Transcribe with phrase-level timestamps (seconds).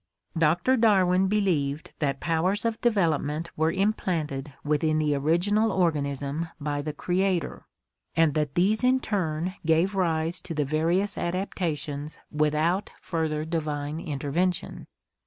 [0.35, 6.81] Doctor Darwin believed that powers of development were im planted within the original organism by
[6.81, 7.67] the Creator,
[8.15, 14.87] and that these in turn gave rise to the various adaptations without further divine intervention.